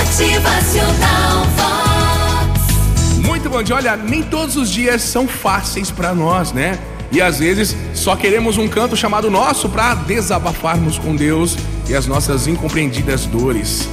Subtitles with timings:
[0.00, 1.46] Motivacional.
[3.22, 3.76] Muito bom dia.
[3.76, 6.78] Olha, nem todos os dias são fáceis pra nós, né?
[7.12, 11.54] E às vezes só queremos um canto chamado nosso pra desabafarmos com Deus
[11.86, 13.90] e as nossas incompreendidas dores.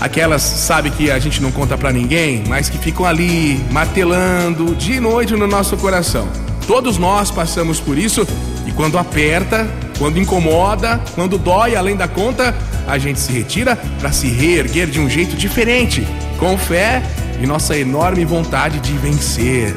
[0.00, 4.96] Aquelas, sabe, que a gente não conta pra ninguém, mas que ficam ali martelando dia
[4.96, 6.26] e noite no nosso coração.
[6.66, 8.26] Todos nós passamos por isso
[8.66, 9.68] e quando aperta,
[9.98, 12.54] quando incomoda, quando dói além da conta,
[12.86, 16.06] a gente se retira para se reerguer de um jeito diferente,
[16.38, 17.02] com fé
[17.40, 19.74] e nossa enorme vontade de vencer.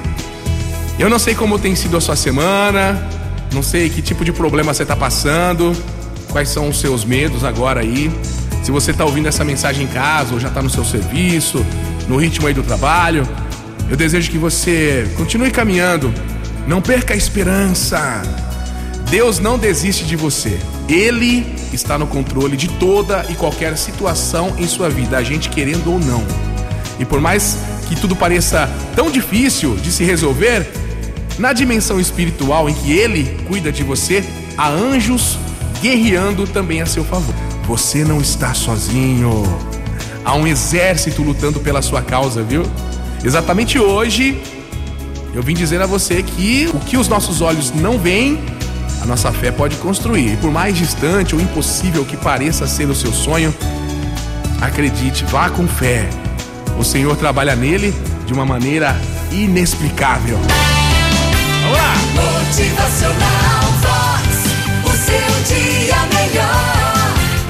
[0.98, 3.02] Eu não sei como tem sido a sua semana,
[3.53, 5.75] não sei que tipo de problema você está passando,
[6.31, 8.11] quais são os seus medos agora aí.
[8.63, 11.66] Se você está ouvindo essa mensagem em casa ou já está no seu serviço,
[12.08, 13.27] no ritmo aí do trabalho,
[13.89, 16.13] eu desejo que você continue caminhando,
[16.67, 18.22] não perca a esperança.
[19.09, 20.59] Deus não desiste de você.
[20.89, 25.93] Ele está no controle de toda e qualquer situação em sua vida, a gente querendo
[25.93, 26.23] ou não.
[26.99, 27.57] E por mais
[27.88, 30.69] que tudo pareça tão difícil de se resolver,
[31.39, 34.23] na dimensão espiritual em que ele cuida de você,
[34.58, 35.38] há anjos
[35.81, 37.36] guerreando também a seu favor.
[37.66, 39.44] Você não está sozinho.
[40.25, 42.64] Há um exército lutando pela sua causa, viu?
[43.23, 44.42] Exatamente hoje,
[45.33, 48.56] eu vim dizer a você que o que os nossos olhos não veem,
[49.02, 50.34] a nossa fé pode construir.
[50.34, 53.54] E por mais distante ou impossível que pareça ser o seu sonho,
[54.62, 56.09] acredite, vá com fé.
[56.78, 57.94] O Senhor trabalha nele
[58.26, 58.95] de uma maneira
[59.31, 60.38] inexplicável.
[60.38, 61.94] Vamos lá!
[62.14, 64.28] Motivacional Vox.
[64.86, 66.78] O seu dia melhor.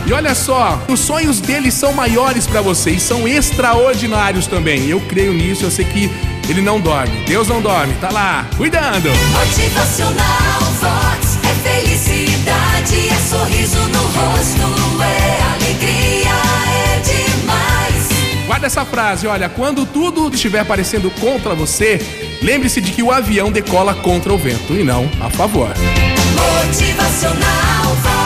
[0.06, 4.88] E olha só, os sonhos dele são maiores para vocês, são extraordinários também.
[4.88, 6.10] Eu creio nisso, eu sei que
[6.48, 7.26] ele não dorme.
[7.26, 9.10] Deus não dorme, tá lá, cuidando.
[9.34, 11.17] Motivacional Vox.
[11.78, 16.32] Felicidade, é sorriso no rosto, é alegria,
[16.74, 18.48] é demais.
[18.48, 22.00] Guarda essa frase, olha, quando tudo estiver parecendo contra você,
[22.42, 25.70] lembre-se de que o avião decola contra o vento e não a favor.
[26.66, 28.17] Motivacional.